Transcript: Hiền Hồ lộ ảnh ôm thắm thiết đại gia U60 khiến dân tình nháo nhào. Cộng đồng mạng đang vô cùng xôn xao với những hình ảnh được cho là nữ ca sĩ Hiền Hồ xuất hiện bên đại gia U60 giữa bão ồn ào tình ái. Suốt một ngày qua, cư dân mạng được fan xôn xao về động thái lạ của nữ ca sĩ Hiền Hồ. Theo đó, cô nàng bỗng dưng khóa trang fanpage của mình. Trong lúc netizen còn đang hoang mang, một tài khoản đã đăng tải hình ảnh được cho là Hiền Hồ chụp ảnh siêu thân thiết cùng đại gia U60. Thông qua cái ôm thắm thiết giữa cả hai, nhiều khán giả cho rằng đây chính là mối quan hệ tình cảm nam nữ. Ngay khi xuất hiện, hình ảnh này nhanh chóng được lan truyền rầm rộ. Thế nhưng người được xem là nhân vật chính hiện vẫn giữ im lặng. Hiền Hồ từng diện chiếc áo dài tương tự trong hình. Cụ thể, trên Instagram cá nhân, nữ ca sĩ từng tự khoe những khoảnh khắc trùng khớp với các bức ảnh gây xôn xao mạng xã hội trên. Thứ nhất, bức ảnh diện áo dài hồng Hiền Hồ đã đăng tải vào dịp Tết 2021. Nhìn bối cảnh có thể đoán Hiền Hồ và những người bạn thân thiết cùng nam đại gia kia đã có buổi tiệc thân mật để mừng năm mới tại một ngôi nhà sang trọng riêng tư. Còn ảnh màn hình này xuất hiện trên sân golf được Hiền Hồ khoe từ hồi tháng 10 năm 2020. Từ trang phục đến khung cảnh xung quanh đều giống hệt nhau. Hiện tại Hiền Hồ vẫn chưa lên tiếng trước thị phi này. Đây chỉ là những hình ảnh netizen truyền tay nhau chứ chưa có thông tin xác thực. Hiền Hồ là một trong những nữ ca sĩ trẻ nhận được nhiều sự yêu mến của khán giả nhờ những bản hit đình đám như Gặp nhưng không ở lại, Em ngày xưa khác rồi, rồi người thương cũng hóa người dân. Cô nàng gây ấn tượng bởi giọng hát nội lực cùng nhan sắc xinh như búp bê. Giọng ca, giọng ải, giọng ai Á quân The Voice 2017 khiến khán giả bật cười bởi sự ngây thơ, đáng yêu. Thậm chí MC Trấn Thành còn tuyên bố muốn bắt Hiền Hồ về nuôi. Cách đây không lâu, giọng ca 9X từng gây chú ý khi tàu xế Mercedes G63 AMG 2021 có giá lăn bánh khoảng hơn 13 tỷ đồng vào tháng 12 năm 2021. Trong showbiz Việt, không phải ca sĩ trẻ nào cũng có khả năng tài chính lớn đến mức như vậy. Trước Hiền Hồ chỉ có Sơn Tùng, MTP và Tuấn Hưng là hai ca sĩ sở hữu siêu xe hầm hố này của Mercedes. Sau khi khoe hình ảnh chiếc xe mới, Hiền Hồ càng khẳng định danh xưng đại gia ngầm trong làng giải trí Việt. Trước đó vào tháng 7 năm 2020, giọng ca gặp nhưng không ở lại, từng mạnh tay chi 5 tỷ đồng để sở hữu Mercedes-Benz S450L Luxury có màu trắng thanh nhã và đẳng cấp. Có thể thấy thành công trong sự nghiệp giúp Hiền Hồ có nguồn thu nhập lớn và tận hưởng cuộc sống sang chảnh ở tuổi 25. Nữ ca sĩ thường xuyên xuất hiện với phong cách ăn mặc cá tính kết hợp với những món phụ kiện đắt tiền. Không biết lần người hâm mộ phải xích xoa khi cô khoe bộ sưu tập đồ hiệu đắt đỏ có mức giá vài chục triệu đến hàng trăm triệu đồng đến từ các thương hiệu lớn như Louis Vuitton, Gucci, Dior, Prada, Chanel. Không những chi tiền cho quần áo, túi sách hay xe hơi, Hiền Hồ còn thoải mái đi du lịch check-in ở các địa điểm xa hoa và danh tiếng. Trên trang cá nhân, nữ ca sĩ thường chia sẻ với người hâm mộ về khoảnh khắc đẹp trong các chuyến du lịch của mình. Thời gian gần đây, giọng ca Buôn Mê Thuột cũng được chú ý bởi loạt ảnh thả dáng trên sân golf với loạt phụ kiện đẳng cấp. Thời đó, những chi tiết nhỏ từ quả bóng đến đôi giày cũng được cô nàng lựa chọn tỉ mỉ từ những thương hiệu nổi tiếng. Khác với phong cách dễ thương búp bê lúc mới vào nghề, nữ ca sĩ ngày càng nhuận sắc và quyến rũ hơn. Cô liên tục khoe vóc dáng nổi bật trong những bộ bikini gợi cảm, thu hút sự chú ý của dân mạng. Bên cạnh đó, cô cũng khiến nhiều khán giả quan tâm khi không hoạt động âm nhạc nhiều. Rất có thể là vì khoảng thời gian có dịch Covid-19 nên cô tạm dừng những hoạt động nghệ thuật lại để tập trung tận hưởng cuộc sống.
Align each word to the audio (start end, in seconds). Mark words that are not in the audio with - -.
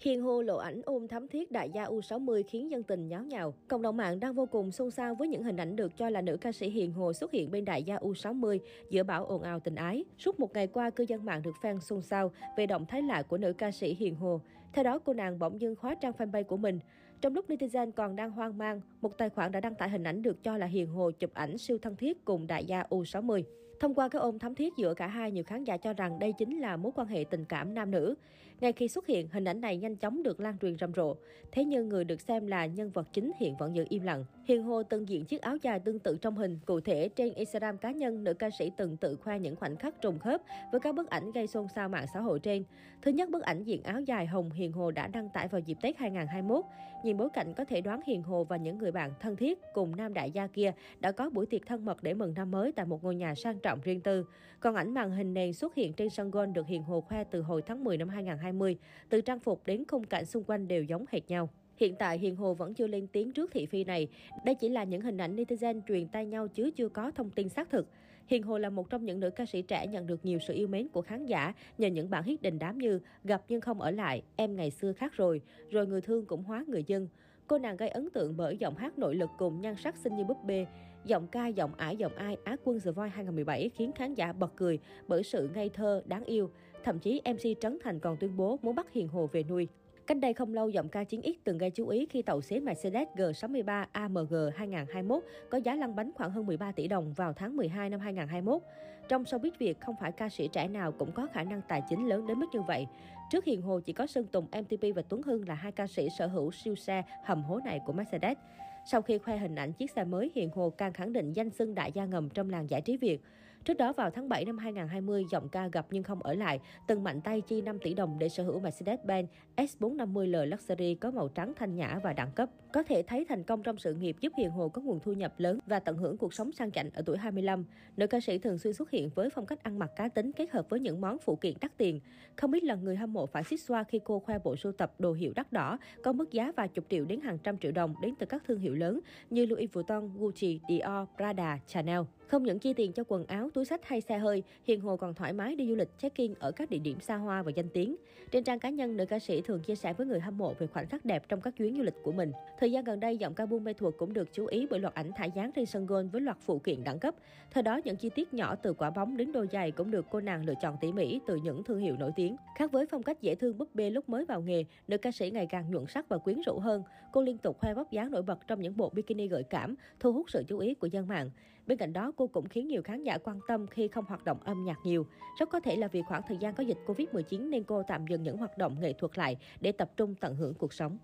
Hiền 0.00 0.22
Hồ 0.22 0.42
lộ 0.42 0.56
ảnh 0.56 0.80
ôm 0.84 1.08
thắm 1.08 1.28
thiết 1.28 1.50
đại 1.50 1.70
gia 1.70 1.84
U60 1.84 2.42
khiến 2.48 2.70
dân 2.70 2.82
tình 2.82 3.08
nháo 3.08 3.24
nhào. 3.24 3.54
Cộng 3.68 3.82
đồng 3.82 3.96
mạng 3.96 4.20
đang 4.20 4.34
vô 4.34 4.46
cùng 4.46 4.70
xôn 4.70 4.90
xao 4.90 5.14
với 5.14 5.28
những 5.28 5.42
hình 5.42 5.56
ảnh 5.56 5.76
được 5.76 5.96
cho 5.96 6.10
là 6.10 6.20
nữ 6.20 6.36
ca 6.36 6.52
sĩ 6.52 6.70
Hiền 6.70 6.92
Hồ 6.92 7.12
xuất 7.12 7.32
hiện 7.32 7.50
bên 7.50 7.64
đại 7.64 7.82
gia 7.82 7.96
U60 7.96 8.58
giữa 8.90 9.02
bão 9.02 9.26
ồn 9.26 9.42
ào 9.42 9.60
tình 9.60 9.74
ái. 9.74 10.04
Suốt 10.18 10.40
một 10.40 10.54
ngày 10.54 10.66
qua, 10.66 10.90
cư 10.90 11.04
dân 11.08 11.24
mạng 11.24 11.42
được 11.42 11.54
fan 11.62 11.78
xôn 11.78 12.02
xao 12.02 12.32
về 12.56 12.66
động 12.66 12.86
thái 12.86 13.02
lạ 13.02 13.22
của 13.22 13.38
nữ 13.38 13.52
ca 13.52 13.70
sĩ 13.70 13.94
Hiền 13.94 14.14
Hồ. 14.14 14.40
Theo 14.72 14.84
đó, 14.84 14.98
cô 14.98 15.12
nàng 15.12 15.38
bỗng 15.38 15.60
dưng 15.60 15.76
khóa 15.76 15.94
trang 15.94 16.12
fanpage 16.18 16.44
của 16.44 16.56
mình. 16.56 16.78
Trong 17.20 17.34
lúc 17.34 17.50
netizen 17.50 17.90
còn 17.90 18.16
đang 18.16 18.30
hoang 18.30 18.58
mang, 18.58 18.80
một 19.00 19.18
tài 19.18 19.28
khoản 19.28 19.52
đã 19.52 19.60
đăng 19.60 19.74
tải 19.74 19.90
hình 19.90 20.04
ảnh 20.04 20.22
được 20.22 20.42
cho 20.42 20.56
là 20.56 20.66
Hiền 20.66 20.86
Hồ 20.86 21.10
chụp 21.10 21.30
ảnh 21.34 21.58
siêu 21.58 21.78
thân 21.78 21.96
thiết 21.96 22.24
cùng 22.24 22.46
đại 22.46 22.64
gia 22.64 22.82
U60. 22.82 23.42
Thông 23.80 23.94
qua 23.94 24.08
cái 24.08 24.20
ôm 24.20 24.38
thắm 24.38 24.54
thiết 24.54 24.76
giữa 24.76 24.94
cả 24.94 25.06
hai, 25.06 25.30
nhiều 25.30 25.44
khán 25.44 25.64
giả 25.64 25.76
cho 25.76 25.92
rằng 25.92 26.18
đây 26.18 26.32
chính 26.32 26.60
là 26.60 26.76
mối 26.76 26.92
quan 26.94 27.08
hệ 27.08 27.24
tình 27.30 27.44
cảm 27.44 27.74
nam 27.74 27.90
nữ. 27.90 28.14
Ngay 28.60 28.72
khi 28.72 28.88
xuất 28.88 29.06
hiện, 29.06 29.28
hình 29.32 29.44
ảnh 29.44 29.60
này 29.60 29.76
nhanh 29.76 29.96
chóng 29.96 30.22
được 30.22 30.40
lan 30.40 30.58
truyền 30.58 30.78
rầm 30.78 30.94
rộ. 30.94 31.16
Thế 31.52 31.64
nhưng 31.64 31.88
người 31.88 32.04
được 32.04 32.20
xem 32.20 32.46
là 32.46 32.66
nhân 32.66 32.90
vật 32.90 33.08
chính 33.12 33.30
hiện 33.40 33.56
vẫn 33.56 33.74
giữ 33.74 33.84
im 33.88 34.02
lặng. 34.02 34.24
Hiền 34.44 34.62
Hồ 34.62 34.82
từng 34.82 35.08
diện 35.08 35.24
chiếc 35.24 35.40
áo 35.40 35.56
dài 35.56 35.78
tương 35.78 35.98
tự 35.98 36.16
trong 36.22 36.36
hình. 36.36 36.58
Cụ 36.66 36.80
thể, 36.80 37.08
trên 37.08 37.34
Instagram 37.34 37.78
cá 37.78 37.90
nhân, 37.90 38.24
nữ 38.24 38.34
ca 38.34 38.50
sĩ 38.58 38.70
từng 38.76 38.96
tự 38.96 39.16
khoe 39.16 39.38
những 39.38 39.56
khoảnh 39.56 39.76
khắc 39.76 40.00
trùng 40.00 40.18
khớp 40.18 40.42
với 40.72 40.80
các 40.80 40.94
bức 40.94 41.10
ảnh 41.10 41.32
gây 41.32 41.46
xôn 41.46 41.66
xao 41.74 41.88
mạng 41.88 42.06
xã 42.14 42.20
hội 42.20 42.40
trên. 42.40 42.64
Thứ 43.02 43.10
nhất, 43.10 43.30
bức 43.30 43.42
ảnh 43.42 43.64
diện 43.64 43.82
áo 43.82 44.00
dài 44.00 44.26
hồng 44.26 44.50
Hiền 44.50 44.72
Hồ 44.72 44.90
đã 44.90 45.06
đăng 45.06 45.28
tải 45.28 45.48
vào 45.48 45.60
dịp 45.60 45.76
Tết 45.82 45.98
2021. 45.98 46.64
Nhìn 47.04 47.16
bối 47.16 47.28
cảnh 47.32 47.54
có 47.54 47.64
thể 47.64 47.80
đoán 47.80 48.00
Hiền 48.06 48.22
Hồ 48.22 48.44
và 48.44 48.56
những 48.56 48.78
người 48.78 48.92
bạn 48.92 49.10
thân 49.20 49.36
thiết 49.36 49.58
cùng 49.74 49.96
nam 49.96 50.14
đại 50.14 50.30
gia 50.30 50.46
kia 50.46 50.72
đã 51.00 51.12
có 51.12 51.30
buổi 51.30 51.46
tiệc 51.46 51.66
thân 51.66 51.84
mật 51.84 52.02
để 52.02 52.14
mừng 52.14 52.34
năm 52.34 52.50
mới 52.50 52.72
tại 52.72 52.86
một 52.86 53.04
ngôi 53.04 53.14
nhà 53.14 53.34
sang 53.34 53.58
trọng 53.58 53.69
riêng 53.84 54.00
tư. 54.00 54.24
Còn 54.60 54.74
ảnh 54.74 54.94
màn 54.94 55.10
hình 55.10 55.34
này 55.34 55.52
xuất 55.52 55.74
hiện 55.74 55.92
trên 55.92 56.10
sân 56.10 56.30
golf 56.30 56.52
được 56.52 56.66
Hiền 56.66 56.82
Hồ 56.82 57.00
khoe 57.00 57.24
từ 57.24 57.42
hồi 57.42 57.62
tháng 57.62 57.84
10 57.84 57.96
năm 57.96 58.08
2020. 58.08 58.76
Từ 59.08 59.20
trang 59.20 59.40
phục 59.40 59.66
đến 59.66 59.84
khung 59.88 60.04
cảnh 60.04 60.24
xung 60.24 60.44
quanh 60.44 60.68
đều 60.68 60.82
giống 60.82 61.04
hệt 61.10 61.28
nhau. 61.28 61.48
Hiện 61.76 61.94
tại 61.98 62.18
Hiền 62.18 62.36
Hồ 62.36 62.54
vẫn 62.54 62.74
chưa 62.74 62.86
lên 62.86 63.06
tiếng 63.06 63.32
trước 63.32 63.50
thị 63.52 63.66
phi 63.66 63.84
này. 63.84 64.08
Đây 64.44 64.54
chỉ 64.54 64.68
là 64.68 64.84
những 64.84 65.00
hình 65.00 65.18
ảnh 65.18 65.36
netizen 65.36 65.80
truyền 65.88 66.08
tay 66.08 66.26
nhau 66.26 66.48
chứ 66.48 66.70
chưa 66.76 66.88
có 66.88 67.10
thông 67.10 67.30
tin 67.30 67.48
xác 67.48 67.70
thực. 67.70 67.86
Hiền 68.26 68.42
Hồ 68.42 68.58
là 68.58 68.70
một 68.70 68.90
trong 68.90 69.04
những 69.04 69.20
nữ 69.20 69.30
ca 69.30 69.46
sĩ 69.46 69.62
trẻ 69.62 69.86
nhận 69.86 70.06
được 70.06 70.24
nhiều 70.24 70.38
sự 70.38 70.54
yêu 70.54 70.68
mến 70.68 70.88
của 70.88 71.02
khán 71.02 71.26
giả 71.26 71.54
nhờ 71.78 71.88
những 71.88 72.10
bản 72.10 72.24
hit 72.24 72.42
đình 72.42 72.58
đám 72.58 72.78
như 72.78 73.00
Gặp 73.24 73.42
nhưng 73.48 73.60
không 73.60 73.80
ở 73.80 73.90
lại, 73.90 74.22
Em 74.36 74.56
ngày 74.56 74.70
xưa 74.70 74.92
khác 74.92 75.12
rồi, 75.16 75.40
rồi 75.70 75.86
người 75.86 76.00
thương 76.00 76.26
cũng 76.26 76.44
hóa 76.44 76.64
người 76.68 76.84
dân. 76.86 77.08
Cô 77.46 77.58
nàng 77.58 77.76
gây 77.76 77.88
ấn 77.88 78.10
tượng 78.10 78.36
bởi 78.36 78.56
giọng 78.56 78.76
hát 78.76 78.98
nội 78.98 79.14
lực 79.14 79.30
cùng 79.38 79.60
nhan 79.60 79.74
sắc 79.76 79.96
xinh 79.96 80.16
như 80.16 80.24
búp 80.24 80.44
bê. 80.44 80.66
Giọng 81.04 81.26
ca, 81.26 81.46
giọng 81.46 81.74
ải, 81.74 81.96
giọng 81.96 82.14
ai 82.14 82.36
Á 82.44 82.56
quân 82.64 82.80
The 82.84 82.90
Voice 82.90 83.10
2017 83.14 83.70
khiến 83.74 83.92
khán 83.92 84.14
giả 84.14 84.32
bật 84.32 84.52
cười 84.56 84.78
bởi 85.08 85.22
sự 85.22 85.50
ngây 85.54 85.68
thơ, 85.68 86.02
đáng 86.06 86.24
yêu. 86.24 86.50
Thậm 86.84 86.98
chí 86.98 87.20
MC 87.24 87.60
Trấn 87.60 87.78
Thành 87.84 88.00
còn 88.00 88.16
tuyên 88.16 88.36
bố 88.36 88.58
muốn 88.62 88.74
bắt 88.74 88.92
Hiền 88.92 89.08
Hồ 89.08 89.28
về 89.32 89.42
nuôi. 89.42 89.68
Cách 90.06 90.18
đây 90.18 90.32
không 90.34 90.54
lâu, 90.54 90.68
giọng 90.68 90.88
ca 90.88 91.02
9X 91.02 91.32
từng 91.44 91.58
gây 91.58 91.70
chú 91.70 91.88
ý 91.88 92.06
khi 92.10 92.22
tàu 92.22 92.40
xế 92.40 92.60
Mercedes 92.60 93.08
G63 93.16 93.86
AMG 93.92 94.34
2021 94.56 95.22
có 95.50 95.58
giá 95.58 95.74
lăn 95.74 95.96
bánh 95.96 96.10
khoảng 96.14 96.30
hơn 96.30 96.46
13 96.46 96.72
tỷ 96.72 96.88
đồng 96.88 97.12
vào 97.12 97.32
tháng 97.32 97.56
12 97.56 97.90
năm 97.90 98.00
2021. 98.00 98.62
Trong 99.08 99.22
showbiz 99.22 99.50
Việt, 99.58 99.80
không 99.80 99.94
phải 100.00 100.12
ca 100.12 100.28
sĩ 100.28 100.48
trẻ 100.48 100.68
nào 100.68 100.92
cũng 100.92 101.12
có 101.12 101.26
khả 101.32 101.44
năng 101.44 101.60
tài 101.68 101.82
chính 101.88 102.08
lớn 102.08 102.26
đến 102.26 102.38
mức 102.38 102.46
như 102.52 102.62
vậy. 102.62 102.86
Trước 103.30 103.44
Hiền 103.44 103.62
Hồ 103.62 103.80
chỉ 103.80 103.92
có 103.92 104.06
Sơn 104.06 104.26
Tùng, 104.32 104.44
MTP 104.44 104.96
và 104.96 105.02
Tuấn 105.08 105.22
Hưng 105.22 105.48
là 105.48 105.54
hai 105.54 105.72
ca 105.72 105.86
sĩ 105.86 106.08
sở 106.18 106.26
hữu 106.26 106.50
siêu 106.52 106.74
xe 106.74 107.02
hầm 107.24 107.42
hố 107.42 107.60
này 107.64 107.80
của 107.86 107.92
Mercedes. 107.92 108.36
Sau 108.84 109.02
khi 109.02 109.18
khoe 109.18 109.36
hình 109.36 109.54
ảnh 109.54 109.72
chiếc 109.72 109.90
xe 109.90 110.04
mới, 110.04 110.30
Hiền 110.34 110.50
Hồ 110.54 110.70
càng 110.70 110.92
khẳng 110.92 111.12
định 111.12 111.32
danh 111.32 111.50
xưng 111.50 111.74
đại 111.74 111.92
gia 111.92 112.04
ngầm 112.04 112.28
trong 112.28 112.50
làng 112.50 112.70
giải 112.70 112.80
trí 112.80 112.96
Việt. 112.96 113.20
Trước 113.64 113.74
đó 113.74 113.92
vào 113.92 114.10
tháng 114.10 114.28
7 114.28 114.44
năm 114.44 114.58
2020, 114.58 115.24
giọng 115.30 115.48
ca 115.48 115.66
gặp 115.66 115.86
nhưng 115.90 116.02
không 116.02 116.22
ở 116.22 116.34
lại, 116.34 116.60
từng 116.86 117.04
mạnh 117.04 117.20
tay 117.20 117.40
chi 117.40 117.62
5 117.62 117.78
tỷ 117.78 117.94
đồng 117.94 118.18
để 118.18 118.28
sở 118.28 118.42
hữu 118.42 118.60
Mercedes-Benz 118.60 119.26
S450L 119.56 120.46
Luxury 120.46 120.94
có 120.94 121.10
màu 121.10 121.28
trắng 121.28 121.52
thanh 121.56 121.76
nhã 121.76 122.00
và 122.02 122.12
đẳng 122.12 122.30
cấp. 122.32 122.50
Có 122.72 122.82
thể 122.82 123.02
thấy 123.02 123.24
thành 123.28 123.44
công 123.44 123.62
trong 123.62 123.78
sự 123.78 123.94
nghiệp 123.94 124.16
giúp 124.20 124.32
Hiền 124.36 124.50
Hồ 124.50 124.68
có 124.68 124.82
nguồn 124.82 125.00
thu 125.00 125.12
nhập 125.12 125.34
lớn 125.38 125.58
và 125.66 125.80
tận 125.80 125.96
hưởng 125.96 126.16
cuộc 126.16 126.34
sống 126.34 126.52
sang 126.52 126.70
chảnh 126.70 126.90
ở 126.94 127.02
tuổi 127.06 127.18
25. 127.18 127.64
Nữ 127.96 128.06
ca 128.06 128.20
sĩ 128.20 128.38
thường 128.38 128.58
xuyên 128.58 128.74
xuất 128.74 128.90
hiện 128.90 129.10
với 129.14 129.30
phong 129.30 129.46
cách 129.46 129.62
ăn 129.62 129.78
mặc 129.78 129.90
cá 129.96 130.08
tính 130.08 130.32
kết 130.32 130.50
hợp 130.50 130.70
với 130.70 130.80
những 130.80 131.00
món 131.00 131.18
phụ 131.18 131.36
kiện 131.36 131.54
đắt 131.60 131.76
tiền. 131.76 132.00
Không 132.36 132.50
biết 132.50 132.64
lần 132.64 132.84
người 132.84 132.96
hâm 132.96 133.12
mộ 133.12 133.26
phải 133.26 133.44
xích 133.44 133.62
xoa 133.62 133.84
khi 133.84 134.00
cô 134.04 134.18
khoe 134.18 134.38
bộ 134.38 134.56
sưu 134.56 134.72
tập 134.72 134.94
đồ 134.98 135.12
hiệu 135.12 135.32
đắt 135.36 135.52
đỏ 135.52 135.78
có 136.02 136.12
mức 136.12 136.32
giá 136.32 136.52
vài 136.56 136.68
chục 136.68 136.84
triệu 136.88 137.04
đến 137.04 137.20
hàng 137.20 137.38
trăm 137.38 137.58
triệu 137.58 137.72
đồng 137.72 137.94
đến 138.02 138.14
từ 138.18 138.26
các 138.26 138.42
thương 138.46 138.60
hiệu 138.60 138.74
lớn 138.74 139.00
như 139.30 139.46
Louis 139.46 139.72
Vuitton, 139.72 140.10
Gucci, 140.18 140.60
Dior, 140.68 141.08
Prada, 141.16 141.58
Chanel. 141.66 142.00
Không 142.30 142.42
những 142.42 142.58
chi 142.58 142.72
tiền 142.72 142.92
cho 142.92 143.04
quần 143.08 143.26
áo, 143.26 143.50
túi 143.54 143.64
sách 143.64 143.84
hay 143.84 144.00
xe 144.00 144.18
hơi, 144.18 144.42
Hiền 144.64 144.80
Hồ 144.80 144.96
còn 144.96 145.14
thoải 145.14 145.32
mái 145.32 145.56
đi 145.56 145.68
du 145.68 145.74
lịch 145.74 145.88
check-in 145.98 146.34
ở 146.38 146.52
các 146.52 146.70
địa 146.70 146.78
điểm 146.78 147.00
xa 147.00 147.16
hoa 147.16 147.42
và 147.42 147.52
danh 147.54 147.68
tiếng. 147.68 147.96
Trên 148.30 148.44
trang 148.44 148.58
cá 148.58 148.70
nhân, 148.70 148.96
nữ 148.96 149.06
ca 149.06 149.18
sĩ 149.18 149.40
thường 149.40 149.60
chia 149.60 149.74
sẻ 149.74 149.92
với 149.92 150.06
người 150.06 150.20
hâm 150.20 150.38
mộ 150.38 150.54
về 150.58 150.66
khoảnh 150.66 150.86
khắc 150.86 151.04
đẹp 151.04 151.28
trong 151.28 151.40
các 151.40 151.56
chuyến 151.56 151.76
du 151.76 151.82
lịch 151.82 151.94
của 152.02 152.12
mình. 152.12 152.32
Thời 152.58 152.72
gian 152.72 152.84
gần 152.84 153.00
đây, 153.00 153.16
giọng 153.16 153.34
ca 153.34 153.46
Buôn 153.46 153.64
Mê 153.64 153.72
Thuột 153.72 153.94
cũng 153.98 154.12
được 154.12 154.28
chú 154.32 154.46
ý 154.46 154.66
bởi 154.70 154.80
loạt 154.80 154.94
ảnh 154.94 155.10
thả 155.16 155.24
dáng 155.24 155.52
trên 155.52 155.66
sân 155.66 155.86
golf 155.86 156.08
với 156.08 156.20
loạt 156.20 156.36
phụ 156.40 156.58
kiện 156.58 156.84
đẳng 156.84 156.98
cấp. 156.98 157.14
Thời 157.50 157.62
đó, 157.62 157.80
những 157.84 157.96
chi 157.96 158.10
tiết 158.10 158.34
nhỏ 158.34 158.54
từ 158.54 158.72
quả 158.72 158.90
bóng 158.90 159.16
đến 159.16 159.32
đôi 159.32 159.48
giày 159.52 159.70
cũng 159.70 159.90
được 159.90 160.06
cô 160.10 160.20
nàng 160.20 160.44
lựa 160.44 160.54
chọn 160.62 160.76
tỉ 160.80 160.92
mỉ 160.92 161.20
từ 161.26 161.36
những 161.36 161.64
thương 161.64 161.78
hiệu 161.78 161.96
nổi 161.96 162.12
tiếng. 162.16 162.36
Khác 162.56 162.72
với 162.72 162.86
phong 162.86 163.02
cách 163.02 163.22
dễ 163.22 163.34
thương 163.34 163.58
búp 163.58 163.68
bê 163.74 163.90
lúc 163.90 164.08
mới 164.08 164.24
vào 164.24 164.40
nghề, 164.40 164.64
nữ 164.88 164.98
ca 164.98 165.10
sĩ 165.10 165.30
ngày 165.30 165.46
càng 165.46 165.70
nhuận 165.70 165.86
sắc 165.86 166.08
và 166.08 166.18
quyến 166.18 166.40
rũ 166.46 166.58
hơn. 166.58 166.82
Cô 167.12 167.22
liên 167.22 167.38
tục 167.38 167.58
khoe 167.58 167.74
vóc 167.74 167.90
dáng 167.90 168.10
nổi 168.10 168.22
bật 168.22 168.38
trong 168.46 168.60
những 168.60 168.76
bộ 168.76 168.90
bikini 168.94 169.26
gợi 169.26 169.42
cảm, 169.42 169.74
thu 170.00 170.12
hút 170.12 170.30
sự 170.30 170.44
chú 170.48 170.58
ý 170.58 170.74
của 170.74 170.86
dân 170.86 171.08
mạng. 171.08 171.30
Bên 171.70 171.78
cạnh 171.78 171.92
đó, 171.92 172.12
cô 172.16 172.26
cũng 172.26 172.48
khiến 172.48 172.66
nhiều 172.68 172.82
khán 172.82 173.02
giả 173.02 173.18
quan 173.18 173.40
tâm 173.48 173.66
khi 173.66 173.88
không 173.88 174.04
hoạt 174.04 174.24
động 174.24 174.38
âm 174.44 174.64
nhạc 174.64 174.78
nhiều. 174.84 175.06
Rất 175.38 175.50
có 175.50 175.60
thể 175.60 175.76
là 175.76 175.88
vì 175.88 176.02
khoảng 176.02 176.22
thời 176.28 176.36
gian 176.36 176.54
có 176.54 176.62
dịch 176.62 176.78
Covid-19 176.86 177.48
nên 177.48 177.64
cô 177.64 177.82
tạm 177.82 178.06
dừng 178.06 178.22
những 178.22 178.36
hoạt 178.36 178.58
động 178.58 178.80
nghệ 178.80 178.92
thuật 178.92 179.18
lại 179.18 179.36
để 179.60 179.72
tập 179.72 179.90
trung 179.96 180.14
tận 180.14 180.34
hưởng 180.34 180.54
cuộc 180.54 180.72
sống. 180.72 180.98